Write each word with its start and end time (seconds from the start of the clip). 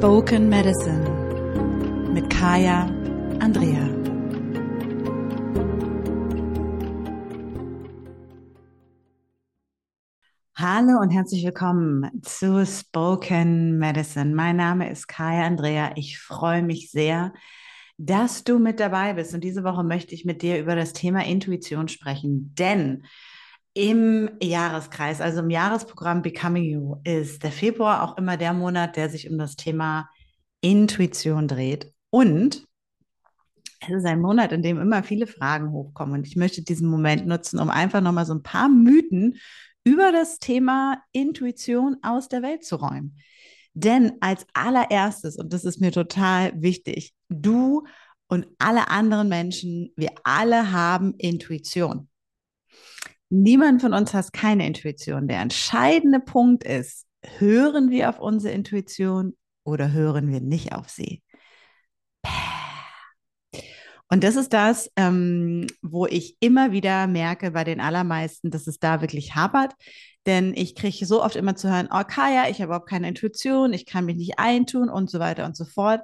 Spoken 0.00 0.48
Medicine 0.48 1.04
mit 2.14 2.30
Kaya 2.30 2.86
Andrea. 3.38 3.86
Hallo 10.56 10.98
und 11.02 11.10
herzlich 11.10 11.44
willkommen 11.44 12.22
zu 12.22 12.64
Spoken 12.64 13.76
Medicine. 13.76 14.34
Mein 14.34 14.56
Name 14.56 14.90
ist 14.90 15.06
Kaya 15.06 15.44
Andrea. 15.44 15.92
Ich 15.96 16.18
freue 16.18 16.62
mich 16.62 16.90
sehr, 16.90 17.34
dass 17.98 18.42
du 18.42 18.58
mit 18.58 18.80
dabei 18.80 19.12
bist. 19.12 19.34
Und 19.34 19.44
diese 19.44 19.64
Woche 19.64 19.84
möchte 19.84 20.14
ich 20.14 20.24
mit 20.24 20.40
dir 20.40 20.58
über 20.58 20.76
das 20.76 20.94
Thema 20.94 21.26
Intuition 21.26 21.88
sprechen, 21.88 22.54
denn 22.58 23.04
im 23.74 24.30
Jahreskreis, 24.42 25.20
also 25.20 25.40
im 25.40 25.50
Jahresprogramm 25.50 26.22
Becoming 26.22 26.64
You, 26.64 26.96
ist 27.04 27.42
der 27.42 27.52
Februar 27.52 28.02
auch 28.02 28.18
immer 28.18 28.36
der 28.36 28.52
Monat, 28.52 28.96
der 28.96 29.08
sich 29.08 29.30
um 29.30 29.38
das 29.38 29.56
Thema 29.56 30.08
Intuition 30.60 31.48
dreht. 31.48 31.92
Und 32.10 32.66
es 33.80 33.88
ist 33.88 34.04
ein 34.04 34.20
Monat, 34.20 34.52
in 34.52 34.62
dem 34.62 34.78
immer 34.78 35.02
viele 35.02 35.26
Fragen 35.26 35.70
hochkommen. 35.70 36.16
Und 36.16 36.26
ich 36.26 36.36
möchte 36.36 36.62
diesen 36.62 36.88
Moment 36.88 37.26
nutzen, 37.26 37.58
um 37.58 37.70
einfach 37.70 38.00
nochmal 38.00 38.26
so 38.26 38.34
ein 38.34 38.42
paar 38.42 38.68
Mythen 38.68 39.36
über 39.84 40.12
das 40.12 40.38
Thema 40.38 41.02
Intuition 41.12 41.96
aus 42.02 42.28
der 42.28 42.42
Welt 42.42 42.64
zu 42.64 42.76
räumen. 42.76 43.16
Denn 43.72 44.12
als 44.20 44.46
allererstes, 44.52 45.36
und 45.36 45.52
das 45.52 45.64
ist 45.64 45.80
mir 45.80 45.92
total 45.92 46.52
wichtig, 46.60 47.14
du 47.28 47.84
und 48.28 48.46
alle 48.58 48.88
anderen 48.88 49.28
Menschen, 49.28 49.92
wir 49.96 50.10
alle 50.24 50.72
haben 50.72 51.14
Intuition. 51.14 52.09
Niemand 53.30 53.80
von 53.80 53.94
uns 53.94 54.12
hat 54.12 54.32
keine 54.32 54.66
Intuition. 54.66 55.28
Der 55.28 55.40
entscheidende 55.40 56.20
Punkt 56.20 56.64
ist, 56.64 57.06
hören 57.22 57.90
wir 57.90 58.08
auf 58.08 58.18
unsere 58.18 58.52
Intuition 58.52 59.36
oder 59.64 59.92
hören 59.92 60.30
wir 60.32 60.40
nicht 60.40 60.72
auf 60.74 60.88
sie? 60.88 61.22
Und 64.12 64.24
das 64.24 64.34
ist 64.34 64.52
das, 64.52 64.90
ähm, 64.96 65.68
wo 65.82 66.06
ich 66.06 66.36
immer 66.40 66.72
wieder 66.72 67.06
merke 67.06 67.52
bei 67.52 67.62
den 67.62 67.80
allermeisten, 67.80 68.50
dass 68.50 68.66
es 68.66 68.80
da 68.80 69.00
wirklich 69.00 69.36
hapert. 69.36 69.74
Denn 70.26 70.52
ich 70.54 70.74
kriege 70.74 71.06
so 71.06 71.22
oft 71.22 71.36
immer 71.36 71.54
zu 71.54 71.70
hören, 71.70 71.88
oh 71.92 72.02
Kaya, 72.02 72.48
ich 72.50 72.56
habe 72.56 72.64
überhaupt 72.64 72.88
keine 72.88 73.06
Intuition, 73.08 73.72
ich 73.72 73.86
kann 73.86 74.04
mich 74.04 74.16
nicht 74.16 74.40
eintun 74.40 74.90
und 74.90 75.08
so 75.08 75.20
weiter 75.20 75.44
und 75.46 75.56
so 75.56 75.64
fort. 75.64 76.00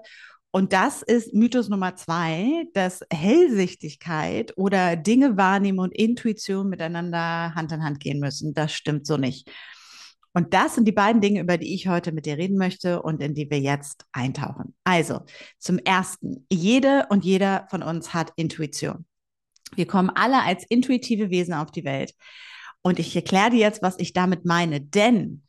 Und 0.57 0.73
das 0.73 1.03
ist 1.03 1.35
Mythos 1.35 1.69
Nummer 1.69 1.97
zwei, 1.97 2.65
dass 2.73 3.05
Hellsichtigkeit 3.13 4.57
oder 4.57 4.97
Dinge 4.97 5.37
wahrnehmen 5.37 5.81
und 5.81 5.95
Intuition 5.95 6.71
miteinander 6.71 7.55
Hand 7.55 7.73
in 7.73 7.85
Hand 7.85 8.01
gehen 8.01 8.21
müssen. 8.21 8.55
Das 8.55 8.73
stimmt 8.73 9.07
so 9.07 9.19
nicht. 9.19 9.51
Und 10.33 10.55
das 10.55 10.75
sind 10.75 10.89
die 10.89 10.93
beiden 10.93 11.21
Dinge, 11.21 11.41
über 11.43 11.59
die 11.59 11.75
ich 11.75 11.89
heute 11.89 12.11
mit 12.11 12.25
dir 12.25 12.39
reden 12.39 12.57
möchte 12.57 13.03
und 13.03 13.23
in 13.23 13.35
die 13.35 13.51
wir 13.51 13.61
jetzt 13.61 14.07
eintauchen. 14.13 14.75
Also, 14.83 15.27
zum 15.59 15.77
ersten, 15.77 16.47
jede 16.51 17.05
und 17.11 17.27
jeder 17.27 17.67
von 17.69 17.83
uns 17.83 18.15
hat 18.15 18.33
Intuition. 18.37 19.05
Wir 19.75 19.87
kommen 19.87 20.09
alle 20.09 20.43
als 20.43 20.65
intuitive 20.71 21.29
Wesen 21.29 21.53
auf 21.53 21.71
die 21.71 21.85
Welt. 21.85 22.15
Und 22.81 22.99
ich 22.99 23.15
erkläre 23.15 23.51
dir 23.51 23.59
jetzt, 23.59 23.83
was 23.83 23.99
ich 23.99 24.15
damit 24.15 24.47
meine. 24.47 24.81
Denn 24.81 25.43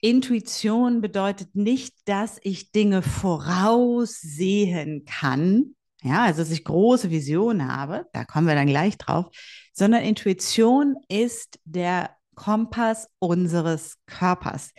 Intuition 0.00 1.00
bedeutet 1.00 1.54
nicht, 1.54 1.94
dass 2.06 2.38
ich 2.42 2.72
Dinge 2.72 3.02
voraussehen 3.02 5.04
kann, 5.04 5.74
ja, 6.02 6.24
also 6.24 6.40
dass 6.40 6.50
ich 6.50 6.64
große 6.64 7.10
Visionen 7.10 7.70
habe, 7.70 8.06
da 8.12 8.24
kommen 8.24 8.46
wir 8.46 8.54
dann 8.54 8.66
gleich 8.66 8.96
drauf, 8.96 9.26
sondern 9.72 10.02
Intuition 10.02 10.96
ist 11.08 11.58
der 11.64 12.16
Kompass 12.34 13.08
unseres 13.18 13.98
Körpers. 14.06 14.70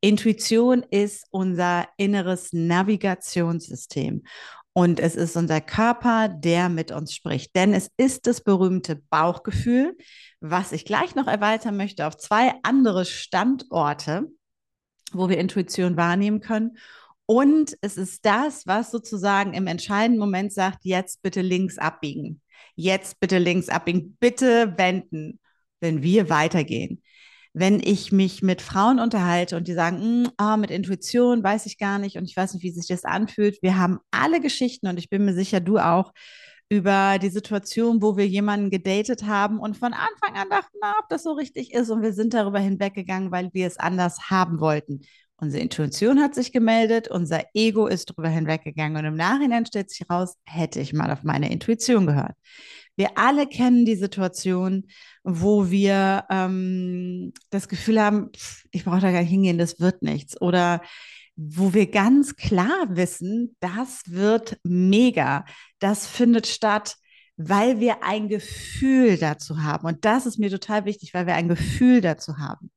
Intuition 0.00 0.84
ist 0.88 1.26
unser 1.30 1.88
inneres 1.96 2.52
Navigationssystem. 2.52 4.22
Und 4.72 5.00
es 5.00 5.16
ist 5.16 5.34
unser 5.34 5.60
Körper, 5.60 6.28
der 6.28 6.68
mit 6.68 6.92
uns 6.92 7.12
spricht. 7.12 7.56
Denn 7.56 7.74
es 7.74 7.90
ist 7.96 8.28
das 8.28 8.40
berühmte 8.40 9.02
Bauchgefühl, 9.10 9.96
was 10.40 10.70
ich 10.70 10.84
gleich 10.84 11.16
noch 11.16 11.26
erweitern 11.26 11.76
möchte 11.76 12.06
auf 12.06 12.16
zwei 12.16 12.54
andere 12.62 13.04
Standorte 13.04 14.28
wo 15.12 15.28
wir 15.28 15.38
Intuition 15.38 15.96
wahrnehmen 15.96 16.40
können. 16.40 16.78
Und 17.26 17.76
es 17.82 17.96
ist 17.98 18.24
das, 18.24 18.66
was 18.66 18.90
sozusagen 18.90 19.52
im 19.52 19.66
entscheidenden 19.66 20.18
Moment 20.18 20.52
sagt, 20.52 20.84
jetzt 20.84 21.22
bitte 21.22 21.42
links 21.42 21.76
abbiegen. 21.76 22.40
Jetzt 22.74 23.20
bitte 23.20 23.38
links 23.38 23.68
abbiegen. 23.68 24.16
Bitte 24.18 24.74
wenden, 24.78 25.38
wenn 25.80 26.02
wir 26.02 26.30
weitergehen. 26.30 27.02
Wenn 27.52 27.80
ich 27.80 28.12
mich 28.12 28.42
mit 28.42 28.62
Frauen 28.62 28.98
unterhalte 28.98 29.56
und 29.56 29.68
die 29.68 29.74
sagen, 29.74 30.28
ah, 30.36 30.56
mit 30.56 30.70
Intuition 30.70 31.42
weiß 31.42 31.66
ich 31.66 31.76
gar 31.76 31.98
nicht 31.98 32.16
und 32.16 32.24
ich 32.24 32.36
weiß 32.36 32.54
nicht, 32.54 32.62
wie 32.62 32.70
sich 32.70 32.86
das 32.86 33.04
anfühlt. 33.04 33.58
Wir 33.62 33.76
haben 33.78 33.98
alle 34.10 34.40
Geschichten 34.40 34.86
und 34.86 34.98
ich 34.98 35.10
bin 35.10 35.24
mir 35.24 35.34
sicher, 35.34 35.60
du 35.60 35.78
auch, 35.78 36.12
über 36.68 37.18
die 37.18 37.30
Situation, 37.30 38.02
wo 38.02 38.16
wir 38.16 38.26
jemanden 38.26 38.70
gedatet 38.70 39.24
haben 39.24 39.58
und 39.58 39.76
von 39.76 39.94
Anfang 39.94 40.36
an 40.36 40.50
dachten, 40.50 40.76
na, 40.82 40.94
ob 41.00 41.08
das 41.08 41.22
so 41.22 41.32
richtig 41.32 41.72
ist. 41.72 41.90
Und 41.90 42.02
wir 42.02 42.12
sind 42.12 42.34
darüber 42.34 42.58
hinweggegangen, 42.58 43.30
weil 43.30 43.50
wir 43.52 43.66
es 43.66 43.78
anders 43.78 44.30
haben 44.30 44.60
wollten. 44.60 45.00
Unsere 45.40 45.62
Intuition 45.62 46.20
hat 46.20 46.34
sich 46.34 46.52
gemeldet, 46.52 47.08
unser 47.08 47.44
Ego 47.54 47.86
ist 47.86 48.10
darüber 48.10 48.28
hinweggegangen 48.28 48.96
und 48.98 49.04
im 49.04 49.14
Nachhinein 49.14 49.66
stellt 49.66 49.88
sich 49.88 50.10
raus, 50.10 50.34
hätte 50.44 50.80
ich 50.80 50.92
mal 50.92 51.12
auf 51.12 51.22
meine 51.22 51.50
Intuition 51.50 52.06
gehört. 52.06 52.34
Wir 52.98 53.16
alle 53.16 53.46
kennen 53.46 53.84
die 53.84 53.94
Situation, 53.94 54.88
wo 55.22 55.70
wir 55.70 56.24
ähm, 56.30 57.32
das 57.50 57.68
Gefühl 57.68 58.00
haben, 58.00 58.30
pff, 58.36 58.64
ich 58.72 58.84
brauche 58.84 59.00
da 59.00 59.12
gar 59.12 59.20
nicht 59.20 59.30
hingehen, 59.30 59.56
das 59.56 59.78
wird 59.78 60.02
nichts. 60.02 60.40
Oder 60.40 60.82
wo 61.36 61.72
wir 61.74 61.88
ganz 61.88 62.34
klar 62.34 62.88
wissen, 62.88 63.56
das 63.60 64.02
wird 64.06 64.58
mega, 64.64 65.44
das 65.78 66.08
findet 66.08 66.48
statt, 66.48 66.96
weil 67.36 67.78
wir 67.78 68.02
ein 68.02 68.28
Gefühl 68.28 69.16
dazu 69.16 69.62
haben. 69.62 69.86
Und 69.86 70.04
das 70.04 70.26
ist 70.26 70.40
mir 70.40 70.50
total 70.50 70.84
wichtig, 70.84 71.14
weil 71.14 71.26
wir 71.28 71.34
ein 71.34 71.48
Gefühl 71.48 72.00
dazu 72.00 72.38
haben. 72.38 72.72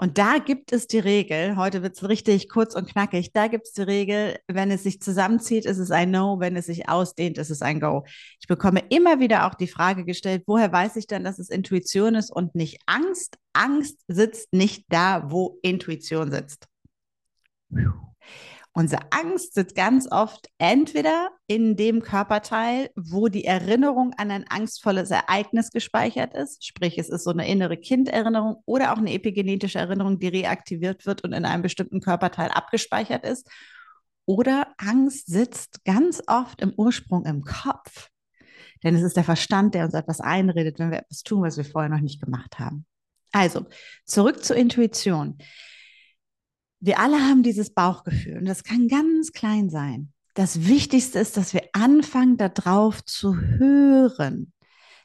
Und 0.00 0.16
da 0.16 0.38
gibt 0.38 0.70
es 0.70 0.86
die 0.86 1.00
Regel, 1.00 1.56
heute 1.56 1.82
wird 1.82 1.96
es 1.96 2.08
richtig 2.08 2.48
kurz 2.48 2.76
und 2.76 2.88
knackig, 2.88 3.32
da 3.32 3.48
gibt 3.48 3.66
es 3.66 3.72
die 3.72 3.82
Regel, 3.82 4.38
wenn 4.46 4.70
es 4.70 4.84
sich 4.84 5.02
zusammenzieht, 5.02 5.66
ist 5.66 5.78
es 5.78 5.90
ein 5.90 6.12
No, 6.12 6.38
wenn 6.38 6.54
es 6.54 6.66
sich 6.66 6.88
ausdehnt, 6.88 7.36
ist 7.36 7.50
es 7.50 7.62
ein 7.62 7.80
Go. 7.80 8.04
Ich 8.40 8.46
bekomme 8.46 8.84
immer 8.90 9.18
wieder 9.18 9.44
auch 9.44 9.54
die 9.54 9.66
Frage 9.66 10.04
gestellt, 10.04 10.44
woher 10.46 10.70
weiß 10.70 10.94
ich 10.94 11.08
denn, 11.08 11.24
dass 11.24 11.40
es 11.40 11.50
Intuition 11.50 12.14
ist 12.14 12.30
und 12.30 12.54
nicht 12.54 12.80
Angst? 12.86 13.38
Angst 13.54 13.98
sitzt 14.06 14.52
nicht 14.52 14.84
da, 14.88 15.32
wo 15.32 15.58
Intuition 15.62 16.30
sitzt. 16.30 16.68
Unsere 18.78 19.02
Angst 19.10 19.54
sitzt 19.54 19.74
ganz 19.74 20.06
oft 20.08 20.50
entweder 20.58 21.30
in 21.48 21.74
dem 21.74 22.00
Körperteil, 22.00 22.90
wo 22.94 23.26
die 23.26 23.44
Erinnerung 23.44 24.14
an 24.16 24.30
ein 24.30 24.44
angstvolles 24.48 25.10
Ereignis 25.10 25.72
gespeichert 25.72 26.32
ist, 26.34 26.64
sprich 26.64 26.96
es 26.96 27.08
ist 27.08 27.24
so 27.24 27.30
eine 27.30 27.48
innere 27.48 27.76
Kinderinnerung 27.76 28.62
oder 28.66 28.92
auch 28.92 28.98
eine 28.98 29.12
epigenetische 29.12 29.80
Erinnerung, 29.80 30.20
die 30.20 30.28
reaktiviert 30.28 31.06
wird 31.06 31.24
und 31.24 31.32
in 31.32 31.44
einem 31.44 31.62
bestimmten 31.62 32.00
Körperteil 32.00 32.50
abgespeichert 32.52 33.24
ist. 33.24 33.50
Oder 34.26 34.68
Angst 34.76 35.26
sitzt 35.26 35.84
ganz 35.84 36.22
oft 36.28 36.60
im 36.60 36.72
Ursprung 36.76 37.24
im 37.26 37.42
Kopf. 37.42 38.10
Denn 38.84 38.94
es 38.94 39.02
ist 39.02 39.16
der 39.16 39.24
Verstand, 39.24 39.74
der 39.74 39.86
uns 39.86 39.94
etwas 39.94 40.20
einredet, 40.20 40.78
wenn 40.78 40.92
wir 40.92 40.98
etwas 40.98 41.24
tun, 41.24 41.42
was 41.42 41.56
wir 41.56 41.64
vorher 41.64 41.90
noch 41.90 41.98
nicht 41.98 42.22
gemacht 42.22 42.60
haben. 42.60 42.86
Also, 43.32 43.66
zurück 44.04 44.44
zur 44.44 44.54
Intuition 44.54 45.36
wir 46.80 47.00
alle 47.00 47.20
haben 47.20 47.42
dieses 47.42 47.70
Bauchgefühl 47.70 48.38
und 48.38 48.46
das 48.46 48.64
kann 48.64 48.88
ganz 48.88 49.32
klein 49.32 49.70
sein. 49.70 50.12
Das 50.34 50.68
Wichtigste 50.68 51.18
ist, 51.18 51.36
dass 51.36 51.52
wir 51.52 51.62
anfangen, 51.72 52.36
darauf 52.36 53.04
zu 53.04 53.36
hören, 53.36 54.52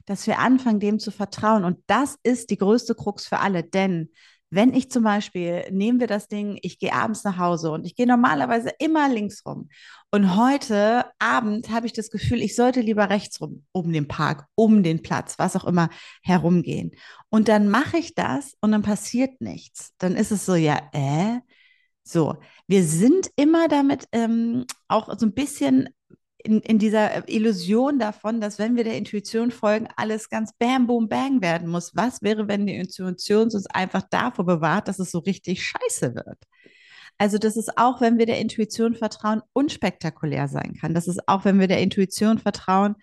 dass 0.05 0.27
wir 0.27 0.39
anfangen, 0.39 0.79
dem 0.79 0.99
zu 0.99 1.09
vertrauen. 1.09 1.63
Und 1.63 1.79
das 1.87 2.17
ist 2.23 2.49
die 2.51 2.57
größte 2.57 2.93
Krux 2.93 3.25
für 3.25 3.39
alle, 3.39 3.63
denn 3.63 4.09
wenn 4.51 4.71
ich 4.75 4.91
zum 4.91 5.03
Beispiel, 5.03 5.63
nehmen 5.71 5.99
wir 5.99 6.05
das 6.05 6.27
Ding, 6.27 6.59
ich 6.61 6.77
gehe 6.77 6.93
abends 6.93 7.23
nach 7.23 7.39
Hause 7.39 7.71
und 7.71 7.87
ich 7.87 7.95
gehe 7.95 8.05
normalerweise 8.05 8.69
immer 8.77 9.09
links 9.09 9.43
rum. 9.47 9.69
Und 10.11 10.35
heute 10.35 11.05
Abend 11.17 11.71
habe 11.71 11.87
ich 11.87 11.93
das 11.93 12.11
Gefühl, 12.11 12.39
ich 12.39 12.55
sollte 12.55 12.81
lieber 12.81 13.09
rechts 13.09 13.41
rum, 13.41 13.65
um 13.71 13.91
den 13.91 14.07
Park, 14.07 14.45
um 14.53 14.83
den 14.83 15.01
Platz, 15.01 15.39
was 15.39 15.55
auch 15.55 15.65
immer, 15.65 15.89
herumgehen. 16.21 16.91
Und 17.29 17.47
dann 17.47 17.67
mache 17.67 17.97
ich 17.97 18.13
das 18.13 18.53
und 18.61 18.73
dann 18.73 18.83
passiert 18.83 19.41
nichts. 19.41 19.93
Dann 19.97 20.15
ist 20.15 20.31
es 20.31 20.45
so, 20.45 20.53
ja, 20.53 20.79
äh, 20.93 21.39
so, 22.03 22.35
wir 22.67 22.83
sind 22.83 23.29
immer 23.35 23.67
damit 23.67 24.07
ähm, 24.11 24.65
auch 24.87 25.17
so 25.17 25.25
ein 25.25 25.33
bisschen 25.33 25.89
in, 26.43 26.59
in 26.59 26.77
dieser 26.77 27.29
Illusion 27.29 27.99
davon, 27.99 28.41
dass 28.41 28.59
wenn 28.59 28.75
wir 28.75 28.83
der 28.83 28.97
Intuition 28.97 29.49
folgen, 29.51 29.87
alles 29.95 30.29
ganz 30.29 30.51
bam, 30.59 30.87
boom, 30.87 31.07
bang 31.07 31.41
werden 31.41 31.69
muss. 31.69 31.95
Was 31.95 32.21
wäre, 32.21 32.49
wenn 32.49 32.67
die 32.67 32.75
Intuition 32.75 33.43
uns 33.43 33.65
einfach 33.67 34.03
davor 34.09 34.45
bewahrt, 34.45 34.89
dass 34.89 34.99
es 34.99 35.11
so 35.11 35.19
richtig 35.19 35.63
scheiße 35.63 36.15
wird? 36.15 36.39
Also, 37.17 37.37
dass 37.37 37.55
es 37.55 37.77
auch, 37.77 38.01
wenn 38.01 38.17
wir 38.17 38.25
der 38.25 38.39
Intuition 38.39 38.95
vertrauen, 38.95 39.41
unspektakulär 39.53 40.47
sein 40.49 40.75
kann. 40.79 40.93
Dass 40.93 41.07
es 41.07 41.17
auch, 41.27 41.45
wenn 41.45 41.59
wir 41.59 41.67
der 41.67 41.79
Intuition 41.79 42.39
vertrauen, 42.39 42.95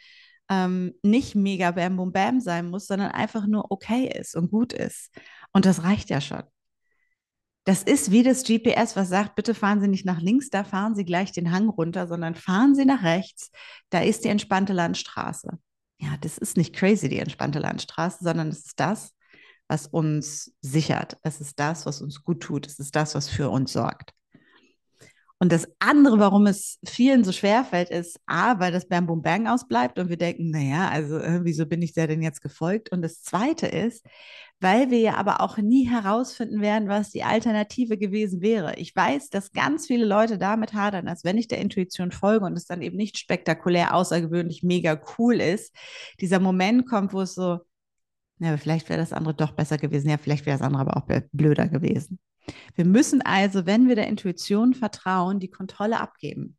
ähm, 0.51 0.95
nicht 1.03 1.35
mega 1.35 1.71
bam, 1.71 1.97
boom, 1.97 2.13
bam 2.13 2.41
sein 2.41 2.69
muss, 2.69 2.87
sondern 2.87 3.13
einfach 3.13 3.47
nur 3.47 3.71
okay 3.71 4.07
ist 4.07 4.37
und 4.37 4.51
gut 4.51 4.73
ist. 4.73 5.11
Und 5.53 5.65
das 5.65 5.85
reicht 5.85 6.11
ja 6.11 6.21
schon. 6.21 6.43
Das 7.65 7.83
ist 7.83 8.11
wie 8.11 8.23
das 8.23 8.45
GPS, 8.45 8.97
was 8.97 9.09
sagt, 9.09 9.35
bitte 9.35 9.55
fahren 9.55 9.81
Sie 9.81 9.89
nicht 9.89 10.07
nach 10.07 10.21
links, 10.21 10.49
da 10.49 10.65
fahren 10.65 10.95
Sie 10.95 11.05
gleich 11.05 11.33
den 11.33 11.53
Hang 11.53 11.69
runter, 11.69 12.07
sondern 12.07 12.35
fahren 12.35 12.75
Sie 12.75 12.85
nach 12.85 13.03
rechts, 13.03 13.51
da 13.91 14.01
ist 14.01 14.25
die 14.25 14.29
entspannte 14.29 14.73
Landstraße. 14.73 15.59
Ja, 15.99 16.17
das 16.21 16.39
ist 16.39 16.57
nicht 16.57 16.75
crazy, 16.75 17.09
die 17.11 17.19
entspannte 17.19 17.59
Landstraße, 17.59 18.25
sondern 18.25 18.49
es 18.49 18.65
ist 18.65 18.81
das, 18.81 19.15
was 19.69 19.87
uns 19.87 20.53
sichert. 20.63 21.19
Es 21.23 21.41
ist 21.41 21.61
das, 21.61 21.85
was 21.85 22.01
uns 22.01 22.25
gut 22.25 22.43
tut. 22.43 22.67
Es 22.67 22.79
ist 22.79 22.97
das, 22.97 23.15
was 23.15 23.29
für 23.29 23.51
uns 23.51 23.73
sorgt. 23.73 24.15
Und 25.43 25.53
das 25.53 25.67
andere, 25.79 26.19
warum 26.19 26.47
es 26.47 26.79
vielen 26.85 27.25
so 27.25 27.33
schwer 27.33 27.65
fällt, 27.65 27.89
ist 27.89 28.21
A, 28.27 28.61
weil 28.61 28.73
das 28.73 28.87
Bam 28.87 29.07
Boom 29.07 29.23
Bang 29.23 29.49
ausbleibt 29.49 29.99
und 29.99 30.11
wir 30.11 30.19
denken, 30.19 30.51
naja, 30.51 30.91
also 30.91 31.17
äh, 31.17 31.41
wieso 31.45 31.65
bin 31.65 31.81
ich 31.81 31.95
der 31.95 32.09
denn 32.09 32.21
jetzt 32.21 32.43
gefolgt? 32.43 32.93
Und 32.93 33.01
das 33.01 33.23
zweite 33.23 33.67
ist, 33.67 34.05
weil 34.61 34.91
wir 34.91 34.99
ja 34.99 35.15
aber 35.15 35.41
auch 35.41 35.57
nie 35.57 35.89
herausfinden 35.89 36.61
werden, 36.61 36.89
was 36.89 37.11
die 37.11 37.23
Alternative 37.25 37.97
gewesen 37.97 38.43
wäre. 38.43 38.75
Ich 38.77 38.95
weiß, 38.95 39.31
dass 39.31 39.53
ganz 39.53 39.87
viele 39.87 40.05
Leute 40.05 40.37
damit 40.37 40.75
hadern, 40.75 41.07
dass 41.07 41.25
wenn 41.25 41.39
ich 41.39 41.49
der 41.49 41.59
Intuition 41.59 42.13
folge 42.13 42.45
und 42.45 42.53
es 42.53 42.67
dann 42.67 42.83
eben 42.83 42.99
nicht 42.99 43.17
spektakulär, 43.17 43.95
außergewöhnlich, 43.95 44.63
mega 44.63 45.01
cool 45.19 45.41
ist, 45.41 45.75
dieser 46.21 46.39
Moment 46.39 46.87
kommt, 46.87 47.15
wo 47.15 47.23
es 47.23 47.35
so, 47.35 47.61
ja, 48.41 48.59
vielleicht 48.59 48.91
wäre 48.91 49.01
das 49.01 49.15
andere 49.15 49.35
doch 49.35 49.53
besser 49.53 49.79
gewesen. 49.79 50.11
Ja, 50.11 50.19
vielleicht 50.19 50.45
wäre 50.45 50.59
das 50.59 50.67
andere 50.67 50.83
aber 50.83 50.97
auch 50.99 51.21
blöder 51.33 51.69
gewesen. 51.69 52.19
Wir 52.75 52.85
müssen 52.85 53.23
also, 53.23 53.67
wenn 53.67 53.89
wir 53.89 53.97
der 53.97 54.09
Intuition 54.09 54.75
vertrauen, 54.75 55.41
die 55.41 55.51
Kontrolle 55.51 56.01
abgeben. 56.01 56.57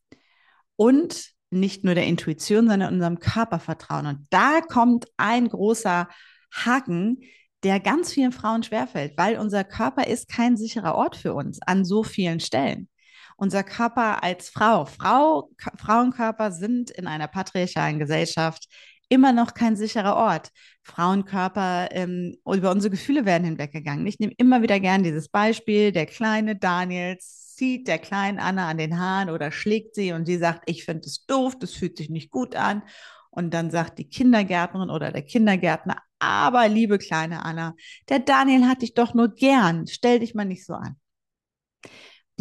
Und 0.75 1.31
nicht 1.51 1.83
nur 1.83 1.95
der 1.95 2.05
Intuition, 2.05 2.67
sondern 2.67 2.93
unserem 2.93 3.19
Körper 3.19 3.59
vertrauen. 3.59 4.05
Und 4.05 4.27
da 4.29 4.61
kommt 4.61 5.05
ein 5.17 5.49
großer 5.49 6.07
Haken, 6.53 7.21
der 7.63 7.79
ganz 7.79 8.11
vielen 8.11 8.31
Frauen 8.31 8.63
schwerfällt, 8.63 9.13
weil 9.17 9.37
unser 9.37 9.63
Körper 9.63 10.07
ist 10.07 10.27
kein 10.27 10.57
sicherer 10.57 10.95
Ort 10.95 11.15
für 11.15 11.33
uns 11.33 11.59
an 11.61 11.85
so 11.85 12.03
vielen 12.03 12.39
Stellen. 12.39 12.89
Unser 13.37 13.63
Körper 13.63 14.23
als 14.23 14.49
Frau, 14.49 14.85
Frau 14.85 15.49
Frauenkörper 15.77 16.51
sind 16.51 16.91
in 16.91 17.07
einer 17.07 17.27
patriarchalen 17.27 17.99
Gesellschaft 17.99 18.67
immer 19.11 19.33
noch 19.33 19.53
kein 19.53 19.75
sicherer 19.75 20.15
Ort. 20.15 20.51
Frauenkörper, 20.83 21.89
ähm, 21.91 22.37
über 22.45 22.71
unsere 22.71 22.91
Gefühle 22.91 23.25
werden 23.25 23.43
hinweggegangen. 23.43 24.07
Ich 24.07 24.19
nehme 24.19 24.33
immer 24.37 24.61
wieder 24.61 24.79
gern 24.79 25.03
dieses 25.03 25.27
Beispiel, 25.27 25.91
der 25.91 26.05
kleine 26.05 26.55
Daniel 26.55 27.17
zieht 27.19 27.89
der 27.89 27.99
kleinen 27.99 28.39
Anna 28.39 28.69
an 28.69 28.77
den 28.77 28.97
Haaren 28.97 29.29
oder 29.29 29.51
schlägt 29.51 29.95
sie 29.95 30.13
und 30.13 30.25
sie 30.25 30.37
sagt, 30.37 30.63
ich 30.65 30.85
finde 30.85 31.01
es 31.07 31.25
doof, 31.25 31.59
das 31.59 31.73
fühlt 31.73 31.97
sich 31.97 32.09
nicht 32.09 32.31
gut 32.31 32.55
an. 32.55 32.83
Und 33.29 33.53
dann 33.53 33.69
sagt 33.69 33.99
die 33.99 34.07
Kindergärtnerin 34.07 34.89
oder 34.89 35.11
der 35.11 35.23
Kindergärtner, 35.23 35.97
aber 36.19 36.69
liebe 36.69 36.97
kleine 36.97 37.43
Anna, 37.43 37.75
der 38.09 38.19
Daniel 38.19 38.65
hat 38.67 38.81
dich 38.81 38.93
doch 38.93 39.13
nur 39.13 39.33
gern, 39.33 39.87
stell 39.87 40.19
dich 40.19 40.35
mal 40.35 40.45
nicht 40.45 40.65
so 40.65 40.73
an 40.73 40.95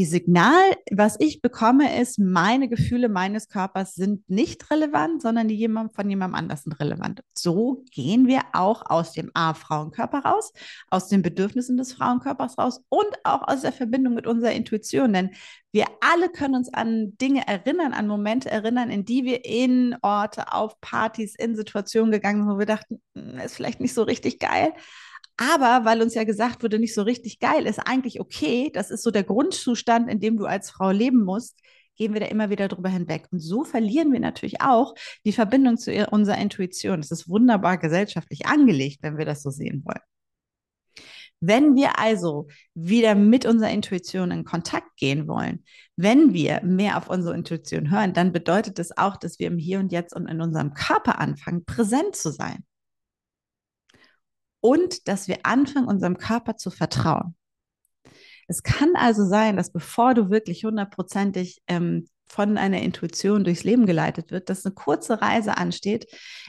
die 0.01 0.07
Signal, 0.07 0.79
was 0.91 1.17
ich 1.19 1.43
bekomme, 1.43 2.01
ist, 2.01 2.19
meine 2.19 2.71
Gefühle 2.71 3.11
meines 3.11 3.51
Körpers 3.51 3.95
sind 3.95 4.31
nicht 4.31 4.71
relevant, 4.71 5.21
sondern 5.21 5.47
die 5.47 5.59
von 5.95 6.09
jemandem 6.09 6.37
anders 6.37 6.63
sind 6.63 6.81
relevant. 6.81 7.21
So 7.35 7.85
gehen 7.91 8.27
wir 8.27 8.41
auch 8.55 8.89
aus 8.89 9.13
dem 9.13 9.31
A-Frauenkörper 9.35 10.21
raus, 10.21 10.55
aus 10.89 11.09
den 11.09 11.21
Bedürfnissen 11.21 11.77
des 11.77 11.93
Frauenkörpers 11.93 12.57
raus 12.57 12.81
und 12.89 13.11
auch 13.25 13.47
aus 13.47 13.61
der 13.61 13.73
Verbindung 13.73 14.15
mit 14.15 14.27
unserer 14.27 14.53
Intuition. 14.53 15.13
Denn 15.13 15.33
wir 15.71 15.85
alle 16.01 16.31
können 16.31 16.55
uns 16.55 16.73
an 16.73 17.19
Dinge 17.19 17.47
erinnern, 17.47 17.93
an 17.93 18.07
Momente 18.07 18.51
erinnern, 18.51 18.89
in 18.89 19.05
die 19.05 19.27
wir 19.27 19.45
in 19.45 19.99
Orte, 20.01 20.55
auf 20.55 20.81
Partys, 20.81 21.35
in 21.35 21.55
Situationen 21.55 22.11
gegangen 22.11 22.45
sind, 22.45 22.55
wo 22.55 22.59
wir 22.59 22.65
dachten, 22.65 23.03
hm, 23.15 23.39
ist 23.41 23.55
vielleicht 23.55 23.81
nicht 23.81 23.93
so 23.93 24.05
richtig 24.05 24.39
geil. 24.39 24.73
Aber 25.41 25.87
weil 25.87 26.03
uns 26.03 26.15
ja 26.15 26.25
gesagt 26.25 26.63
wurde, 26.63 26.79
nicht 26.79 26.93
so 26.93 27.01
richtig 27.01 27.39
geil, 27.39 27.65
ist 27.67 27.79
eigentlich 27.79 28.21
okay, 28.21 28.71
das 28.75 28.91
ist 28.91 29.03
so 29.03 29.11
der 29.11 29.25
Grundzustand, 29.25 30.11
in 30.11 30.21
dem 30.21 30.37
du 30.37 30.45
als 30.45 30.71
Frau 30.71 30.91
leben 30.91 31.25
musst, 31.25 31.59
gehen 31.97 32.13
wir 32.13 32.21
da 32.21 32.27
immer 32.27 32.51
wieder 32.51 32.69
drüber 32.69 32.91
hinweg. 32.91 33.27
Und 33.31 33.39
so 33.39 33.65
verlieren 33.65 34.13
wir 34.13 34.21
natürlich 34.21 34.61
auch 34.61 34.95
die 35.25 35.33
Verbindung 35.33 35.79
zu 35.79 35.93
unserer 36.11 36.37
Intuition. 36.37 37.01
Das 37.01 37.11
ist 37.11 37.31
wunderbar 37.31 37.79
gesellschaftlich 37.79 38.45
angelegt, 38.45 38.99
wenn 39.01 39.17
wir 39.17 39.25
das 39.25 39.43
so 39.43 39.49
sehen 39.49 39.83
wollen. 39.87 40.03
Wenn 41.41 41.75
wir 41.75 41.99
also 41.99 42.49
wieder 42.75 43.15
mit 43.15 43.47
unserer 43.47 43.71
Intuition 43.71 44.31
in 44.33 44.45
Kontakt 44.45 44.95
gehen 44.99 45.27
wollen, 45.27 45.65
wenn 45.97 46.35
wir 46.35 46.61
mehr 46.63 46.99
auf 46.99 47.09
unsere 47.09 47.35
Intuition 47.35 47.91
hören, 47.91 48.13
dann 48.13 48.33
bedeutet 48.33 48.79
das 48.79 48.95
auch, 48.95 49.17
dass 49.17 49.39
wir 49.39 49.47
im 49.47 49.57
Hier 49.57 49.79
und 49.79 49.91
Jetzt 49.91 50.15
und 50.15 50.27
in 50.27 50.43
unserem 50.43 50.75
Körper 50.75 51.19
anfangen, 51.19 51.65
präsent 51.65 52.15
zu 52.15 52.31
sein 52.31 52.63
und 54.61 55.09
dass 55.09 55.29
wir 55.29 55.39
anfangen, 55.45 55.89
unserem 55.89 56.19
Körper 56.19 56.57
zu 56.57 56.71
vertrauen. 56.71 57.35
Es 58.49 58.63
kann 58.63 58.97
also 58.97 59.25
sein, 59.25 59.57
dass 59.57 59.73
bevor 59.73 60.15
du 60.15 60.29
wirklich 60.29 60.65
hundertprozentig 60.65 61.63
ähm, 61.69 62.07
von 62.31 62.59
einer 62.59 62.81
Intuition 62.81 63.43
durchs 63.43 63.65
Leben 63.65 63.87
geleitet 63.87 64.31
wird, 64.31 64.51
dass 64.51 64.65
eine 64.65 64.75
kurze 64.75 65.21
Reise 65.21 65.57
ansteht, 65.57 66.07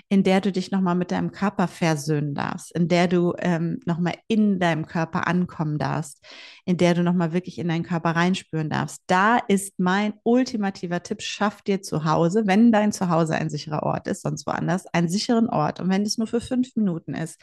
in 0.10 0.24
der 0.24 0.40
du 0.40 0.52
dich 0.52 0.70
nochmal 0.70 0.94
mit 0.94 1.12
deinem 1.12 1.32
Körper 1.32 1.68
versöhnen 1.68 2.36
darfst, 2.36 2.72
in 2.76 2.88
der 2.88 3.08
du 3.08 3.34
ähm, 3.40 3.80
nochmal 3.86 4.14
in 4.28 4.60
deinem 4.60 4.86
Körper 4.86 5.28
ankommen 5.28 5.80
darfst, 5.80 6.24
in 6.66 6.78
der 6.78 6.94
du 6.94 7.02
nochmal 7.02 7.34
wirklich 7.34 7.58
in 7.58 7.68
deinen 7.68 7.84
Körper 7.84 8.12
reinspüren 8.12 8.70
darfst. 8.70 9.02
Da 9.08 9.38
ist 9.38 9.80
mein 9.80 10.14
ultimativer 10.24 11.02
Tipp, 11.02 11.24
schaff 11.24 11.64
dir 11.64 11.82
zu 11.82 12.06
Hause, 12.06 12.44
wenn 12.46 12.72
dein 12.72 12.92
Zuhause 12.92 13.34
ein 13.34 13.50
sicherer 13.50 13.82
Ort 13.82 14.08
ist, 14.08 14.22
sonst 14.22 14.46
woanders, 14.46 14.86
einen 14.94 15.10
sicheren 15.10 15.50
Ort. 15.50 15.80
Und 15.80 15.90
wenn 15.90 16.04
es 16.04 16.20
nur 16.20 16.28
für 16.28 16.42
fünf 16.42 16.76
Minuten 16.76 17.16
ist, 17.16 17.42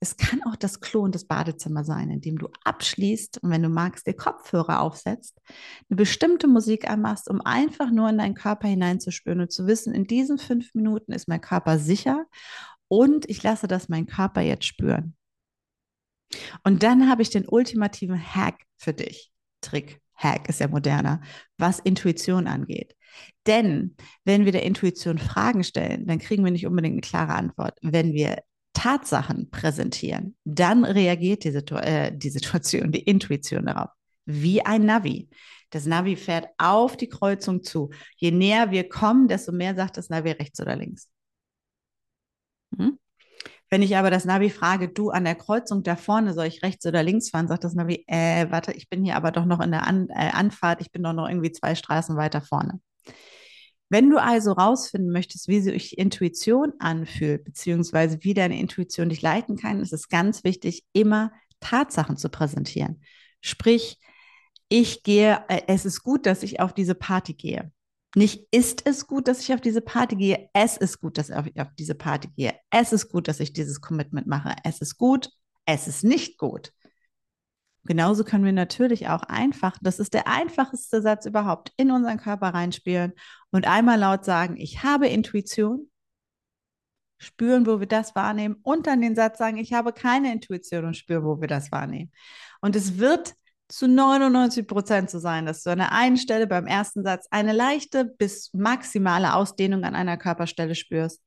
es 0.00 0.16
kann 0.16 0.42
auch 0.44 0.56
das 0.56 0.80
Klo 0.80 1.02
und 1.02 1.14
das 1.14 1.26
Badezimmer 1.26 1.84
sein, 1.84 2.10
in 2.10 2.22
dem 2.22 2.38
du 2.38 2.48
abschließt 2.64 3.42
und 3.42 3.50
wenn 3.50 3.62
du 3.62 3.68
magst, 3.68 4.06
dir 4.06 4.14
Kopfhörer 4.14 4.80
aufsetzt, 4.80 5.38
eine 5.90 5.96
bestimmte 5.96 6.48
Musik 6.48 6.88
anmachst, 6.88 7.28
um 7.28 7.42
einfach 7.42 7.90
nur 7.90 8.08
in 8.08 8.16
deinen 8.16 8.34
Körper 8.34 8.66
hineinzuspüren 8.66 9.42
und 9.42 9.52
zu 9.52 9.66
wissen, 9.66 9.94
in 9.94 10.06
diesen 10.06 10.38
fünf 10.38 10.74
Minuten 10.74 11.12
ist 11.12 11.28
mein 11.28 11.42
Körper 11.42 11.78
sicher 11.78 12.24
und 12.88 13.28
ich 13.28 13.42
lasse 13.42 13.68
das 13.68 13.90
mein 13.90 14.06
Körper 14.06 14.40
jetzt 14.40 14.64
spüren. 14.64 15.16
Und 16.64 16.82
dann 16.82 17.10
habe 17.10 17.22
ich 17.22 17.30
den 17.30 17.46
ultimativen 17.46 18.18
Hack 18.18 18.62
für 18.78 18.94
dich. 18.94 19.30
Trick, 19.60 20.00
Hack 20.14 20.48
ist 20.48 20.60
ja 20.60 20.68
moderner, 20.68 21.20
was 21.58 21.78
Intuition 21.78 22.46
angeht. 22.46 22.96
Denn 23.46 23.96
wenn 24.24 24.44
wir 24.44 24.52
der 24.52 24.62
Intuition 24.62 25.18
Fragen 25.18 25.64
stellen, 25.64 26.06
dann 26.06 26.18
kriegen 26.18 26.44
wir 26.44 26.52
nicht 26.52 26.66
unbedingt 26.66 26.94
eine 26.94 27.00
klare 27.00 27.34
Antwort. 27.34 27.78
Wenn 27.82 28.12
wir 28.12 28.42
Tatsachen 28.80 29.50
präsentieren, 29.50 30.36
dann 30.44 30.86
reagiert 30.86 31.44
die, 31.44 31.50
Situ 31.50 31.74
äh, 31.74 32.16
die 32.16 32.30
Situation, 32.30 32.92
die 32.92 33.02
Intuition 33.02 33.66
darauf, 33.66 33.90
wie 34.24 34.64
ein 34.64 34.86
Navi. 34.86 35.28
Das 35.68 35.84
Navi 35.84 36.16
fährt 36.16 36.48
auf 36.56 36.96
die 36.96 37.10
Kreuzung 37.10 37.62
zu. 37.62 37.90
Je 38.16 38.30
näher 38.30 38.70
wir 38.70 38.88
kommen, 38.88 39.28
desto 39.28 39.52
mehr 39.52 39.74
sagt 39.74 39.98
das 39.98 40.08
Navi 40.08 40.30
rechts 40.30 40.60
oder 40.60 40.76
links. 40.76 41.10
Hm? 42.74 42.98
Wenn 43.68 43.82
ich 43.82 43.98
aber 43.98 44.10
das 44.10 44.24
Navi 44.24 44.48
frage, 44.48 44.88
du 44.88 45.10
an 45.10 45.24
der 45.24 45.34
Kreuzung 45.34 45.82
da 45.82 45.94
vorne, 45.94 46.32
soll 46.32 46.46
ich 46.46 46.62
rechts 46.62 46.86
oder 46.86 47.02
links 47.02 47.28
fahren, 47.28 47.48
sagt 47.48 47.64
das 47.64 47.74
Navi, 47.74 48.04
äh, 48.06 48.50
warte, 48.50 48.72
ich 48.72 48.88
bin 48.88 49.04
hier 49.04 49.14
aber 49.14 49.30
doch 49.30 49.44
noch 49.44 49.60
in 49.60 49.72
der 49.72 49.86
an 49.86 50.08
äh, 50.08 50.30
Anfahrt, 50.32 50.80
ich 50.80 50.90
bin 50.90 51.02
doch 51.02 51.12
noch 51.12 51.28
irgendwie 51.28 51.52
zwei 51.52 51.74
Straßen 51.74 52.16
weiter 52.16 52.40
vorne. 52.40 52.80
Wenn 53.90 54.08
du 54.08 54.18
also 54.18 54.52
rausfinden 54.52 55.12
möchtest, 55.12 55.48
wie 55.48 55.60
sich 55.60 55.98
Intuition 55.98 56.72
anfühlt, 56.78 57.44
beziehungsweise 57.44 58.18
wie 58.22 58.34
deine 58.34 58.58
Intuition 58.58 59.08
dich 59.08 59.20
leiten 59.20 59.56
kann, 59.56 59.80
ist 59.80 59.92
es 59.92 60.08
ganz 60.08 60.44
wichtig, 60.44 60.84
immer 60.92 61.32
Tatsachen 61.58 62.16
zu 62.16 62.28
präsentieren. 62.28 63.02
Sprich, 63.40 63.98
ich 64.68 65.02
gehe, 65.02 65.44
äh, 65.48 65.62
es 65.66 65.84
ist 65.84 66.02
gut, 66.04 66.24
dass 66.26 66.44
ich 66.44 66.60
auf 66.60 66.72
diese 66.72 66.94
Party 66.94 67.34
gehe. 67.34 67.72
Nicht 68.14 68.46
ist 68.52 68.86
es 68.86 69.06
gut, 69.06 69.28
dass 69.28 69.40
ich 69.40 69.52
auf 69.52 69.60
diese 69.60 69.80
Party 69.80 70.16
gehe, 70.16 70.48
es 70.52 70.76
ist 70.76 71.00
gut, 71.00 71.18
dass 71.18 71.28
ich 71.28 71.60
auf 71.60 71.68
diese 71.76 71.94
Party 71.94 72.28
gehe. 72.36 72.54
Es 72.70 72.92
ist 72.92 73.08
gut, 73.08 73.28
dass 73.28 73.40
ich 73.40 73.52
dieses 73.52 73.80
Commitment 73.80 74.26
mache. 74.26 74.54
Es 74.64 74.80
ist 74.80 74.96
gut, 74.98 75.30
es 75.66 75.88
ist 75.88 76.04
nicht 76.04 76.38
gut. 76.38 76.72
Genauso 77.84 78.24
können 78.24 78.44
wir 78.44 78.52
natürlich 78.52 79.08
auch 79.08 79.22
einfach, 79.22 79.76
das 79.80 79.98
ist 79.98 80.12
der 80.12 80.26
einfachste 80.26 81.00
Satz 81.00 81.24
überhaupt, 81.24 81.72
in 81.76 81.90
unseren 81.90 82.18
Körper 82.18 82.48
reinspielen 82.48 83.14
und 83.50 83.66
einmal 83.66 83.98
laut 83.98 84.24
sagen, 84.24 84.56
ich 84.58 84.82
habe 84.82 85.08
Intuition, 85.08 85.90
spüren, 87.20 87.66
wo 87.66 87.80
wir 87.80 87.86
das 87.86 88.14
wahrnehmen 88.14 88.56
und 88.62 88.86
dann 88.86 89.02
den 89.02 89.14
Satz 89.14 89.38
sagen, 89.38 89.58
ich 89.58 89.72
habe 89.72 89.92
keine 89.92 90.32
Intuition 90.32 90.86
und 90.86 90.96
spüren, 90.96 91.24
wo 91.24 91.40
wir 91.40 91.48
das 91.48 91.70
wahrnehmen. 91.70 92.10
Und 92.60 92.76
es 92.76 92.98
wird 92.98 93.34
zu 93.68 93.86
99 93.86 94.66
Prozent 94.66 95.10
so 95.10 95.18
sein, 95.18 95.46
dass 95.46 95.62
du 95.62 95.70
an 95.70 95.78
der 95.78 95.92
einen 95.92 96.16
Stelle 96.16 96.46
beim 96.46 96.66
ersten 96.66 97.04
Satz 97.04 97.28
eine 97.30 97.52
leichte 97.52 98.04
bis 98.04 98.50
maximale 98.52 99.34
Ausdehnung 99.34 99.84
an 99.84 99.94
einer 99.94 100.16
Körperstelle 100.16 100.74
spürst 100.74 101.22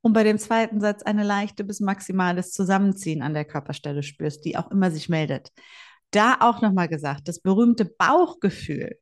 und 0.00 0.12
bei 0.12 0.24
dem 0.24 0.38
zweiten 0.38 0.80
Satz 0.80 1.02
eine 1.02 1.24
leichte 1.24 1.62
bis 1.62 1.80
maximales 1.80 2.52
Zusammenziehen 2.52 3.22
an 3.22 3.34
der 3.34 3.44
Körperstelle 3.44 4.02
spürst, 4.02 4.44
die 4.44 4.56
auch 4.56 4.70
immer 4.70 4.90
sich 4.90 5.08
meldet 5.08 5.52
da 6.14 6.38
auch 6.40 6.62
nochmal 6.62 6.88
gesagt, 6.88 7.28
das 7.28 7.40
berühmte 7.40 7.84
Bauchgefühl, 7.84 8.98